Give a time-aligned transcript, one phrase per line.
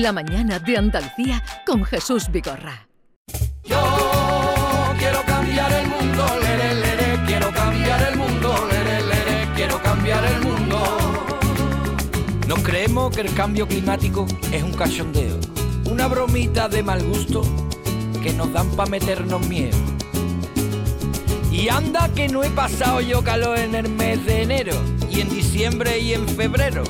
[0.00, 2.88] La mañana de Andalucía con Jesús Vigorra.
[3.62, 3.78] Yo
[4.98, 10.40] quiero cambiar el mundo, lere, lere, quiero cambiar el mundo, lere, lere, quiero cambiar el
[10.40, 10.82] mundo.
[12.48, 15.38] Nos creemos que el cambio climático es un cachondeo,
[15.84, 17.42] una bromita de mal gusto
[18.22, 19.76] que nos dan para meternos miedo.
[21.50, 24.72] Y anda que no he pasado yo calor en el mes de enero,
[25.10, 26.82] y en diciembre y en febrero.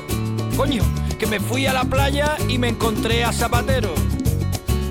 [0.55, 0.83] Coño,
[1.23, 3.93] que me fui a la playa y me encontré a Zapatero.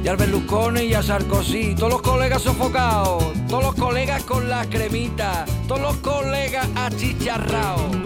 [0.02, 4.64] Y al Berlusconi y a Sarkozy, todos los colegas sofocados, todos los colegas con la
[4.64, 7.96] cremita, todos los colegas achicharrados.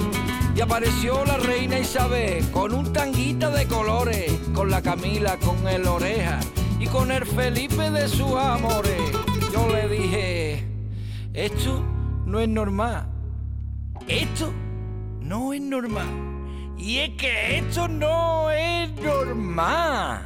[0.57, 5.87] Y apareció la reina Isabel con un tanguita de colores, con la Camila, con el
[5.87, 6.41] oreja
[6.81, 9.01] y con el Felipe de sus amores.
[9.53, 10.67] Yo le dije,
[11.33, 11.81] esto
[12.25, 13.07] no es normal.
[14.09, 14.53] Esto
[15.21, 16.36] no es normal.
[16.79, 20.23] Y es que esto no es normal.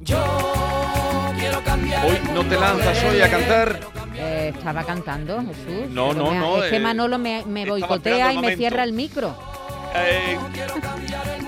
[0.00, 0.18] Yo
[1.38, 3.80] quiero cambiar Hoy no te lanzas hoy a cantar.
[4.16, 5.88] Eh, estaba cantando, Jesús.
[5.90, 8.92] No, no, me- no, Es que eh, Manolo me, me boicotea y me cierra el
[8.92, 9.34] micro.
[9.94, 10.36] Eh,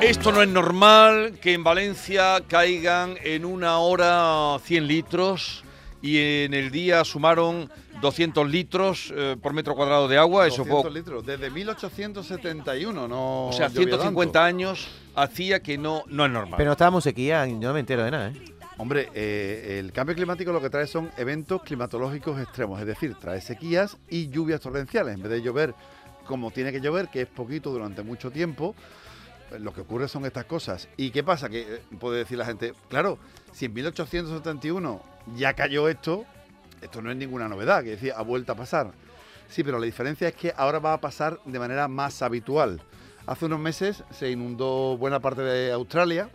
[0.01, 5.64] esto no es normal que en Valencia caigan en una hora 100 litros
[6.05, 7.71] y en el día sumaron
[8.03, 10.47] 200 litros eh, por metro cuadrado de agua.
[10.47, 11.25] Eso 200 fue, litros.
[11.25, 14.45] Desde 1871 no o sea, llovía 150 tanto.
[14.45, 16.59] años hacía que no, no es normal.
[16.59, 18.45] Pero no estábamos sequía, yo no me entero de nada, ¿eh?
[18.77, 23.41] Hombre, eh, el cambio climático lo que trae son eventos climatológicos extremos, es decir, trae
[23.41, 25.15] sequías y lluvias torrenciales.
[25.15, 25.75] En vez de llover
[26.27, 28.75] como tiene que llover, que es poquito durante mucho tiempo,
[29.59, 30.89] lo que ocurre son estas cosas.
[30.97, 31.49] ¿Y qué pasa?
[31.49, 33.19] Que eh, puede decir la gente, claro,
[33.53, 35.03] si en 1871
[35.37, 36.25] ya cayó esto,
[36.81, 38.93] esto no es ninguna novedad, que decir, ha vuelto a pasar.
[39.49, 42.81] Sí, pero la diferencia es que ahora va a pasar de manera más habitual.
[43.27, 46.29] Hace unos meses se inundó buena parte de Australia,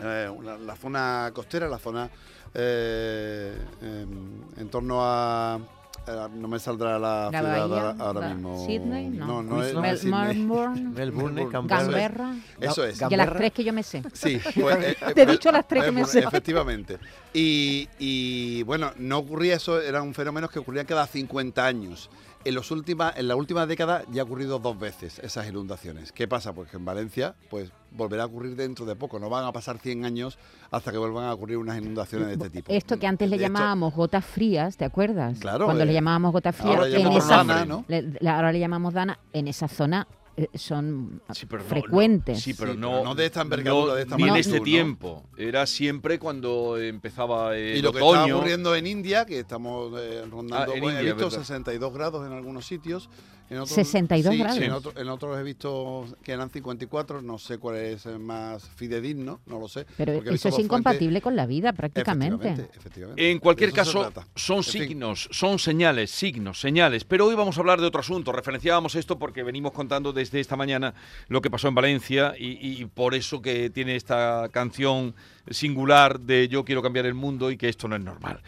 [0.00, 0.30] eh,
[0.64, 2.08] la, zona costera, la zona
[2.54, 5.58] eh, em, en torno a-
[6.06, 8.64] No me saldrá la, La ciudad bahía, ahora, la- mismo.
[8.66, 9.42] Sydney, no.
[9.42, 10.36] no, es, no es Mel- Sydney.
[10.46, 12.34] Melbourne, Melbourne, Canberra.
[12.60, 13.00] Eso es.
[13.00, 14.02] Que las tres que yo me sé.
[14.12, 16.20] Sí, pues, eh, eh, Te he Mel- dicho las tres que me sé.
[16.20, 16.98] Efectivamente.
[17.34, 22.08] Y, y, bueno, no ocurría eso, eran fenómenos que ocurrían cada 50 años.
[22.44, 26.12] En, los última, en la última década ya ha ocurrido dos veces esas inundaciones.
[26.12, 26.52] ¿Qué pasa?
[26.52, 29.18] Pues que en Valencia pues volverá a ocurrir dentro de poco.
[29.18, 30.38] No van a pasar 100 años
[30.70, 32.72] hasta que vuelvan a ocurrir unas inundaciones de este tipo.
[32.72, 35.38] Esto que antes le llamábamos gotas frías, ¿te acuerdas?
[35.38, 37.84] Claro, Cuando eh, le llamábamos gotas frías, ahora le en llamamos esa Dana, ¿no?
[37.88, 40.06] le- ahora le llamamos Dana, en esa zona
[40.38, 42.42] eh, son Sí, pero no- frecuentes.
[42.42, 44.58] Sí, pero Sí, no, pero no de esta envergadura, no- de esta ni en este
[44.58, 44.64] ¿no?
[44.64, 45.24] tiempo.
[45.38, 48.36] Era siempre cuando empezaba el Y lo que está otoño.
[48.36, 51.38] ocurriendo en India, que estamos eh, rondando, Ah, en pues, India, he visto verdad.
[51.38, 53.08] 62 grados en algunos sitios.
[53.48, 54.58] En otros, 62 sí, grados.
[54.60, 58.68] En, otro- en otros he visto que eran 54, no sé cuál es el más
[58.70, 59.86] fidedigno, no lo sé.
[59.96, 62.48] Pero eso es incompatible con la vida prácticamente.
[62.48, 63.30] Efectivamente, efectivamente.
[63.30, 64.82] En cualquier caso, son En fin.
[64.88, 67.04] signos, son señales, signos, señales.
[67.04, 68.32] Pero hoy vamos a hablar de otro asunto.
[68.32, 70.94] Referenciábamos esto porque venimos contando desde esta mañana
[71.28, 75.14] lo que pasó en Valencia y, y por eso que tiene esta canción
[75.50, 78.40] singular de Yo quiero cambiar el mundo y que esto no es normal.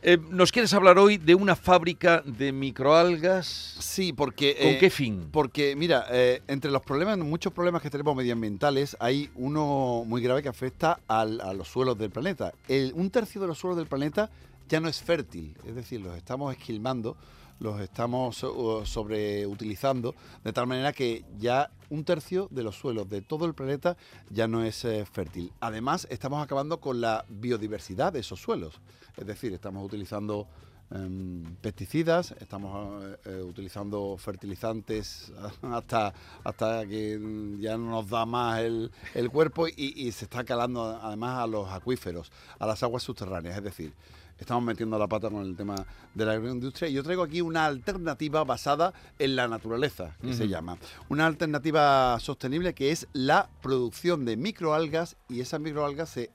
[0.00, 3.46] Eh, ¿Nos quieres hablar hoy de una fábrica de microalgas?
[3.80, 4.56] Sí, porque...
[4.56, 5.28] ¿Con eh, qué fin?
[5.32, 10.42] Porque, mira, eh, entre los problemas, muchos problemas que tenemos medioambientales, hay uno muy grave
[10.42, 12.52] que afecta al- a los suelos del planeta.
[12.68, 14.30] El- un tercio de los suelos del planeta
[14.68, 17.16] ya no es fértil, es decir, los estamos esquilmando,
[17.60, 20.14] los estamos uh, sobreutilizando,
[20.44, 23.96] de tal manera que ya un tercio de los suelos de todo el planeta
[24.30, 25.52] ya no es eh, fértil.
[25.60, 28.80] Además, estamos acabando con la biodiversidad de esos suelos,
[29.16, 30.46] es decir, estamos utilizando
[30.90, 35.32] em, pesticidas, estamos eh, eh, utilizando fertilizantes
[35.62, 36.12] hasta,
[36.44, 37.18] hasta que
[37.58, 41.46] ya no nos da más el, el cuerpo y, y se está calando además a
[41.46, 43.92] los acuíferos, a las aguas subterráneas, es decir,
[44.38, 45.74] estamos metiendo la pata con el tema
[46.14, 50.48] de la agroindustria y yo traigo aquí una alternativa basada en la naturaleza, que se
[50.48, 50.78] llama.
[51.08, 56.30] Una alternativa sostenible que es la producción de microalgas y esas microalgas se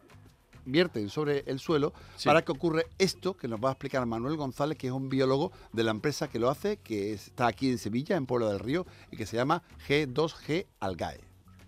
[0.65, 2.25] vierten sobre el suelo Sí.
[2.29, 5.51] para que ocurre esto que nos va a explicar Manuel González, que es un biólogo
[5.73, 8.85] de la empresa que lo hace, que está aquí en Sevilla, en Pueblo del Río,
[9.11, 11.19] y que se llama G2G Algae.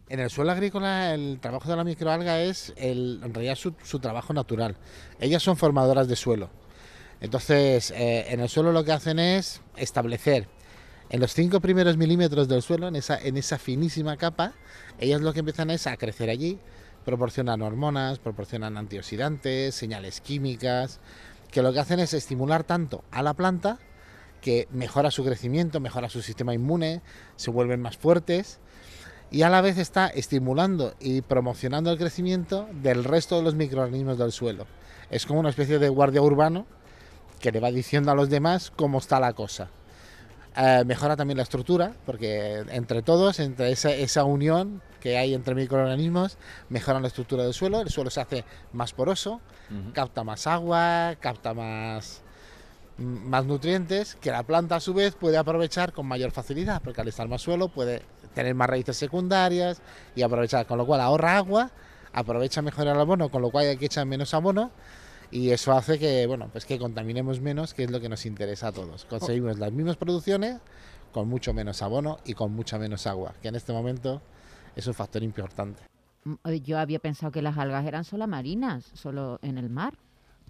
[0.07, 4.33] En el suelo agrícola el trabajo de la microalga es el, en realidad su, trabajo
[4.33, 4.75] natural.
[5.19, 6.51] Ellas son formadoras de suelo.
[7.21, 10.47] Entonces, eh, en el suelo lo que hacen es establecer
[11.09, 14.53] en los cinco primeros milímetros del suelo, en esa, en esa finísima capa,
[14.99, 16.59] ellas lo que empiezan es a crecer allí,
[17.03, 20.99] proporcionan hormonas, proporcionan antioxidantes, señales químicas,
[21.51, 23.79] que lo que hacen es estimular tanto a la planta
[24.41, 27.01] que mejora su crecimiento, mejora su sistema inmune,
[27.35, 28.59] se vuelven más fuertes
[29.31, 34.17] y a la vez está estimulando y promocionando el crecimiento del resto de los microorganismos
[34.17, 34.65] del suelo.
[35.09, 36.65] Es como una especie de guardia urbano
[37.39, 39.69] que le va diciendo a los demás cómo está la cosa.
[40.57, 45.53] Eh, mejora también la estructura, porque entre todos, entre esa, esa unión que hay entre
[45.53, 46.37] microorganismos,
[46.69, 49.41] mejoran la estructura del suelo, el suelo se hace más poroso,
[49.93, 52.23] capta más agua, capta más,
[52.97, 57.07] más nutrientes, que la planta a su vez puede aprovechar con mayor facilidad, porque al
[57.07, 58.01] estar más suelo puede
[58.33, 59.81] tener más raíces secundarias
[60.15, 61.71] y aprovechar, con lo cual ahorra agua,
[62.13, 64.71] aprovecha mejor el abono, con lo cual hay que echar menos abono
[65.31, 68.67] y eso hace que, bueno, pues que contaminemos menos, que es lo que nos interesa
[68.67, 69.05] a todos.
[69.05, 70.59] Conseguimos las mismas producciones
[71.11, 74.21] con mucho menos abono y con mucha menos agua, que en este momento
[74.75, 75.83] es un factor importante.
[76.23, 79.97] Mm, eh, Yo había pensado que las algas eran solo marinas, solo en el mar.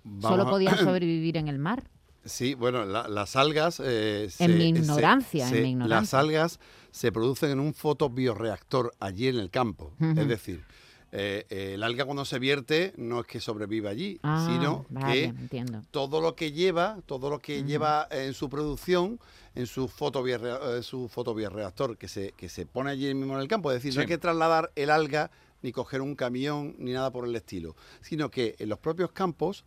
[0.03, 1.83] Vamos Solo podían sobrevivir en el mar.
[2.25, 3.79] Sí, bueno, la- las algas...
[3.83, 5.99] eh, En mi se- ignorancia, en se- mi ignorancia.
[5.99, 6.59] Las algas
[6.91, 9.93] se producen en un fotobioreactor allí en el campo.
[9.99, 10.63] Es decir,
[11.11, 15.13] eh, eh, el alga cuando se vierte no es que sobreviva allí, Ah, sino vale,
[15.13, 15.83] que entiendo.
[15.91, 19.19] todo lo que lleva, todo lo que lleva en su producción,
[19.53, 23.47] en su fotobiorea- eh, su fotobioreactor, que se, que se pone allí mismo en el
[23.47, 23.71] campo.
[23.71, 25.31] Es decir, no hay que trasladar el alga
[25.61, 29.63] ni coger un camión ni nada por el estilo, sino que en los propios campos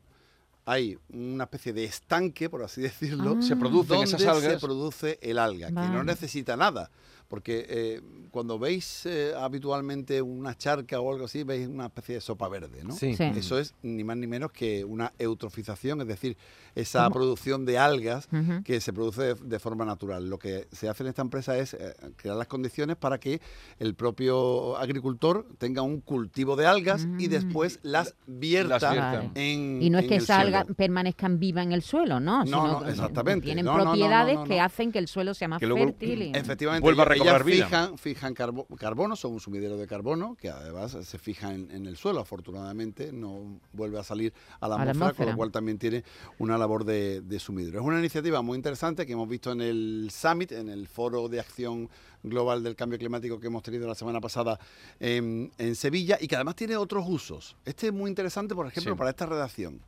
[0.71, 3.43] hay una especie de estanque, por así decirlo, Ah.
[3.43, 3.57] Se
[4.03, 6.91] esas se produce el alga, que no necesita nada.
[7.29, 12.21] Porque eh, cuando veis eh, habitualmente una charca o algo así, veis una especie de
[12.23, 12.95] sopa verde, ¿no?
[12.95, 13.15] Sí.
[13.17, 13.25] Sí.
[13.37, 16.39] Eso es ni más ni menos que una eutrofización, es decir,
[16.75, 17.15] esa ¿Cómo?
[17.17, 18.29] producción de algas
[18.65, 20.31] que se produce de, de forma natural.
[20.31, 23.41] Lo que se hace en esta empresa es eh, crear las condiciones para que
[23.79, 27.31] el propio agricultor tenga un cultivo de algas y Mm.
[27.31, 29.31] después las vierta, Las vierta.
[29.35, 32.39] En Y no es que esas algas permanezcan vivas en el suelo, ¿no?
[32.39, 33.45] No, Sino no, que exactamente.
[33.45, 34.47] Tienen No, no, no, no, propiedades no, no.
[34.47, 36.23] que hacen que el suelo sea más Que luego- fértil.
[36.23, 37.65] y- Efectivamente, Vuelva a ellas vida.
[37.67, 41.87] fijan, fijan carbo- carbono, son un sumidero de carbono que además se fija en, en
[41.87, 45.51] el suelo, afortunadamente no vuelve a salir a la A la atmósfera, con lo cual
[45.53, 46.05] también tiene
[46.39, 47.81] una labor de, de sumidero.
[47.81, 51.41] Es una iniciativa muy interesante que hemos visto en el Summit, en el Foro de
[51.41, 51.89] Acción
[52.23, 54.59] Global del Cambio Climático que hemos tenido la semana pasada
[54.99, 57.57] en, en Sevilla y que además tiene otros usos.
[57.65, 58.99] Este es muy interesante, por ejemplo, Sí.
[58.99, 59.81] para esta redacción.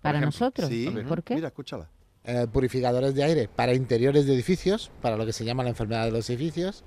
[0.00, 0.26] Para ejemplo.
[0.38, 0.68] nosotros.
[0.68, 1.34] Sí, ¿Por qué?
[1.34, 1.88] Mira, escúchala.
[2.28, 6.04] Eh, purificadores de aire para interiores de edificios, para lo que se llama la enfermedad
[6.04, 6.84] de los edificios,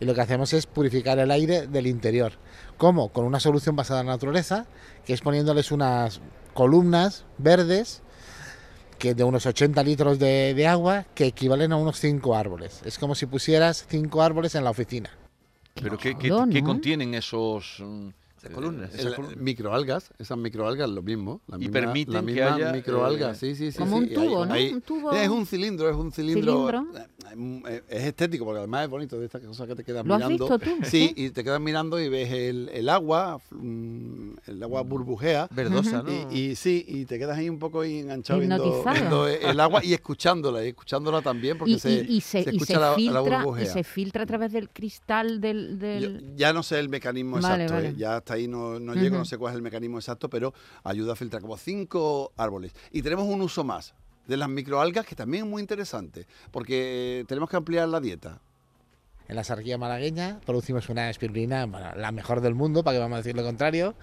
[0.00, 2.32] y lo que hacemos es purificar el aire del interior.
[2.76, 3.08] ¿Cómo?
[3.08, 4.66] Con una solución basada en la naturaleza,
[5.06, 6.20] que es poniéndoles unas
[6.54, 8.02] columnas verdes
[8.98, 12.82] que de unos 80 litros de, de agua que equivalen a unos 5 árboles.
[12.84, 15.10] Es como si pusieras 5 árboles en la oficina.
[15.74, 16.28] Pero ¿qué, qué-
[16.62, 18.08] contienen esos mm,
[18.42, 18.94] Esas columnas.
[18.94, 19.38] esas El- columnas?
[19.38, 21.40] microalgas, esas microalgas lo mismo.
[21.46, 23.78] La Y misma, permiten la que haya, microalgas, eh, sí, sí, sí.
[23.78, 24.54] Como sí, un tubo, hay- ¿no?
[24.54, 26.66] hay- Un tubo- Es un cilindro, es un cilindro.
[26.66, 27.00] Cilindro.
[27.00, 30.14] eh, eh, Es estético porque además es bonito de estas cosas que te quedas ¿Lo
[30.14, 30.48] has mirando.
[30.48, 30.70] visto tú?
[30.84, 35.48] Sí, y te quedas mirando y ves el, el agua, mm, el agua burbujea.
[35.50, 36.10] Verdosa, ¿no?
[36.30, 39.84] Y, y sí, y te quedas ahí un poco ahí enganchado viendo, viendo el agua
[39.84, 42.80] y escuchándola, y escuchándola también porque Y, se, y- y se, se y escucha se
[42.80, 43.72] la, la filtra, y burbujea.
[43.72, 45.78] se filtra a través del cristal del...
[45.78, 46.32] Yo del...
[46.36, 47.88] ya no sé el mecanismo Vale, exacto, vale.
[47.88, 47.94] ¿eh?
[47.96, 51.12] ya hasta ahí no, no llego, no sé cuál es el mecanismo exacto, pero ayuda
[51.12, 52.72] a filtrar como cinco árboles.
[52.90, 53.94] Y tenemos un uso más
[54.26, 58.40] de las microalgas que también es muy interesante, porque eh, tenemos que ampliar la dieta.
[59.28, 63.14] En la sarquía malagueña producimos una espirulina, bueno, la mejor del mundo, para que vamos
[63.16, 63.94] a decir lo contrario,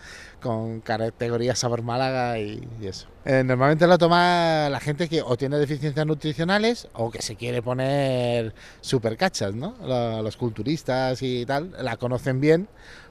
[0.42, 3.08] con categoría sabor Málaga y, y eso.
[3.26, 7.62] Eh, normalmente lo toma la gente que o tiene deficiencias nutricionales o que se quiere
[7.62, 9.76] poner super cachas, ¿no?
[9.84, 12.68] Lo- Los culturistas y tal la conocen bien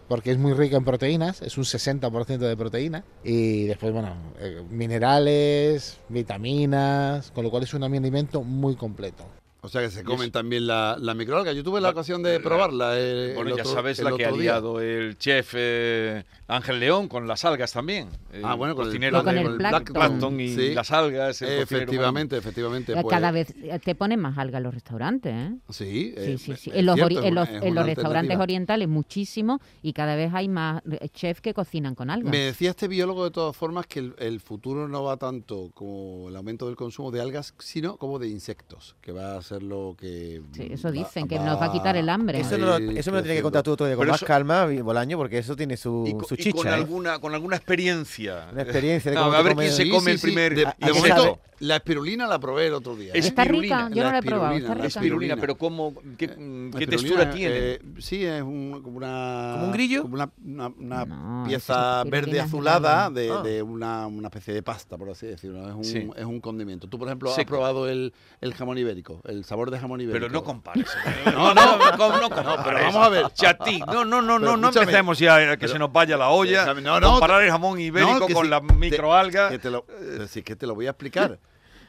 [0.09, 4.63] porque es muy rica en proteínas, es un 60% de proteína y después, bueno, eh,
[4.71, 9.25] minerales, vitaminas, con lo cual es un alimento muy completo.
[9.61, 11.53] O sea que se comen también la, la microalga.
[11.53, 12.93] Yo tuve la, La- ocasión de la- probarla.
[12.97, 14.41] eh, Bueno, el ya otro- sabes el la que ha día.
[14.41, 18.09] liado el chef eh, Ángel León con las algas también.
[18.33, 19.95] El Ah, bueno, con el Con el con plancton.
[19.95, 20.75] plancton y Sí.
[20.75, 21.43] las algas.
[21.43, 22.93] Efectivamente, efectivamente.
[22.93, 25.55] Eh, pues, Cada vez eh, te ponen más alga en los restaurantes, ¿eh?
[25.71, 26.71] Sí, Sí, eh, sí, sí.
[26.73, 31.41] En los, cierto, en en restaurantes orientales muchísimo y cada vez hay más eh, chefs
[31.41, 32.31] que cocinan con algas.
[32.31, 36.29] Me decía este biólogo de todas formas que el, el futuro no va tanto como
[36.29, 39.97] el aumento del consumo de algas, sino como de insectos, que va a ser lo
[39.99, 40.43] que...
[40.53, 42.41] Sí, eso va- dicen, que nos va a quitar el hambre.
[42.41, 44.27] Eso, no eso me lo tiene que contar tú otro día con Pero más eso-
[44.27, 46.57] calma, Bolaño, porque eso tiene su, Y, co- su y chicha.
[46.57, 46.71] con, ¿eh?
[46.71, 48.49] alguna, con alguna experiencia.
[48.53, 51.41] Una experiencia de No, cómo a ver quién se come el primer De, de momento,
[51.61, 53.13] la espirulina la probé el otro día.
[53.15, 53.19] ¿eh?
[53.19, 54.53] Es Está rica, espirulina, yo no la he probado.
[54.55, 54.87] espirulina, Está la rica.
[54.87, 55.37] Espirulina, espirulina.
[55.41, 57.55] pero ¿cómo, ¿qué, La qué espirulina, textura tiene?
[57.59, 59.51] eh, sí, es un- como una...
[59.55, 60.03] ¿Como un grillo?
[60.03, 63.43] Como una, una- una No, pieza verde azulada de, Ah.
[63.43, 65.69] de una, una especie de pasta, por así decirlo.
[65.69, 66.09] Es un, Sí.
[66.17, 66.89] es un condimento.
[66.89, 67.49] Tú, por ejemplo, has Seco.
[67.49, 70.27] probado el, el jamón ibérico, el, el sabor de jamón ibérico.
[70.27, 70.87] Pero no compares.
[71.27, 72.63] No, no, no, no, compares.
[72.65, 73.27] pero vamos a ver.
[73.35, 75.93] Si ti, no, no, no, Pero no, no empecemos ya a que Pero- se nos
[75.93, 76.75] vaya la olla.
[76.75, 79.49] No, no, comparar el jamón ibérico con sí, la te- microalga.
[79.51, 79.85] Que te lo,
[80.19, 81.39] decir, que te lo voy a explicar.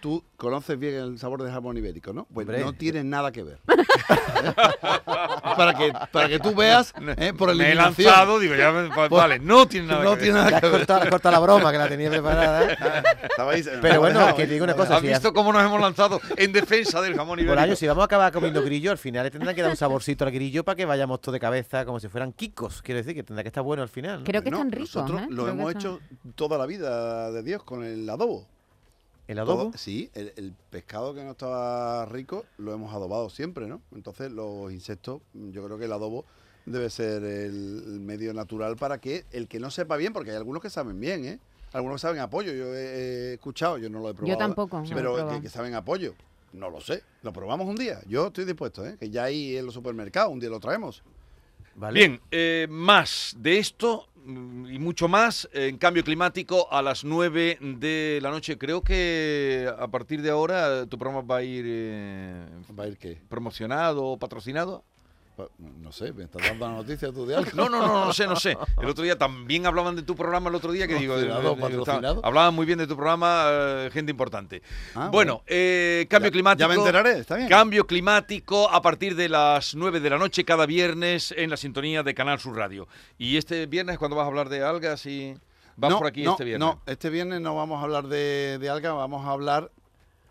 [0.02, 2.26] Tú conoces bien el sabor de jamón ibérico, ¿no?
[2.34, 2.64] Pues Hombre.
[2.64, 3.60] no tiene nada que ver.
[5.58, 7.34] para, que, para que tú veas, ¿eh?
[7.38, 10.24] por Me he lanzado, digo, ya, me- vale, no tiene nada No que ver.
[10.24, 10.82] tiene nada que has ver.
[10.92, 12.70] has cortado la broma que la tenía preparada.
[13.38, 14.48] Estabais- Pero bueno, que ¿eh?
[14.48, 14.96] digo una cosa.
[14.96, 17.56] ¿Has si visto cómo nos hemos lanzado en defensa del jamón ibérico?
[17.56, 20.26] Bolaño, si vamos a acabar comiendo grillo, al final le tendrán que dar un saborcito
[20.26, 22.82] al grillo para que vayamos todo de cabeza como si fueran kikos.
[22.82, 24.20] Quiero decir que tendrá que estar bueno al final.
[24.20, 24.26] ¿no?
[24.26, 24.96] Creo que No, están ricos.
[24.96, 25.28] Nosotros ¿eh?
[25.30, 26.00] lo Creo hemos hecho
[26.36, 28.48] toda la vida de Dios con el adobo.
[29.30, 29.66] ¿El adobo?
[29.66, 33.80] Todo- sí, el, el pescado que no estaba rico lo hemos adobado siempre, ¿no?
[33.94, 36.26] Entonces los insectos, yo creo que el adobo
[36.66, 40.64] debe ser el, medio natural para que el que no sepa bien, porque hay algunos
[40.64, 41.40] que saben bien, ¿eh?
[41.74, 44.40] Algunos que saben apoyo, yo he, he escuchado, yo no lo he probado.
[44.40, 46.16] tampoco, no lo he Pero que, que saben apoyo,
[46.54, 47.04] no lo sé.
[47.22, 48.98] Lo probamos un día, yo estoy dispuesto, ¿eh?
[49.00, 51.04] Que ya hay en los supermercados, un día lo traemos.
[51.76, 52.00] ¿Vale?
[52.00, 54.09] Bien, eh, más de esto
[54.70, 58.58] y mucho más en cambio climático a las 9 de la noche.
[58.58, 62.46] Creo que a partir de ahora tu programa va a ir eh,
[62.78, 63.22] ¿Va a ir qué?
[63.28, 64.84] promocionado o patrocinado.
[65.58, 67.52] No sé, me estás dando la noticia tú de algo.
[67.54, 68.58] No, no, no, no sé, no sé.
[68.82, 72.20] El otro día también hablaban de tu programa el otro día que digo, eh, eh,
[72.24, 74.62] hablaban muy bien de tu programa eh, gente importante.
[74.96, 76.62] Ah, bueno, eh, cambio Ya- climático.
[76.62, 77.48] Ya me enteraré, está bien.
[77.50, 82.04] Cambio climático a partir de las 9 de la noche cada viernes en la sintonía
[82.04, 82.88] de Canal Sur Radio.
[83.18, 85.36] Y este viernes cuando vas a hablar de algas y
[85.76, 86.68] vas no, por aquí no, este viernes.
[86.68, 89.72] No, este viernes no vamos a hablar de, de alga, vamos a hablar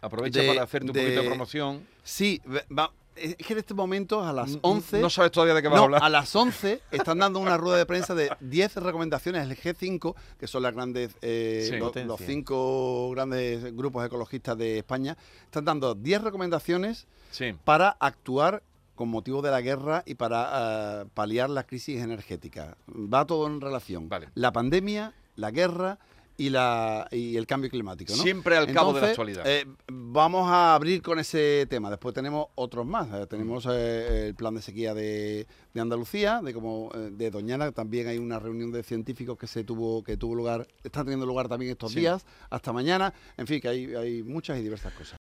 [0.01, 1.87] Aprovecha de- para hacerte un de- poquito de promoción.
[2.05, 2.41] Sí,
[2.77, 5.01] va- es que en este momento a las 11...
[5.01, 6.03] No sabes todavía de qué vas No, a hablar.
[6.05, 10.47] a las 11 están dando una rueda de prensa de 10 recomendaciones del G5, que
[10.47, 11.77] son las grandes, eh, Sí.
[11.77, 12.07] lo- Potencia.
[12.09, 15.17] los cinco grandes grupos ecologistas de España.
[15.45, 17.55] Están dando 10 recomendaciones Sí.
[17.65, 18.63] para actuar
[18.95, 22.77] con motivo de la guerra y para eh, paliar la crisis energética.
[22.89, 24.09] Va todo en relación.
[24.09, 24.29] Vale.
[24.35, 25.99] La pandemia, la guerra
[26.39, 28.15] y, la, y el cambio climático.
[28.17, 28.23] ¿no?
[28.23, 29.43] Siempre al cabo de la actualidad.
[29.47, 31.91] eh, vamos a abrir con ese tema.
[31.91, 33.09] Después tenemos otros más.
[33.13, 37.73] Eh, tenemos eh, el plan de sequía de, de Andalucía, de como eh, de Doñana.
[37.73, 41.49] También hay una reunión de científicos que se tuvo que tuvo lugar, está teniendo lugar
[41.49, 42.01] también estos Sí.
[42.01, 43.13] días hasta mañana.
[43.37, 45.17] En fin, que hay, hay muchas y diversas cosas.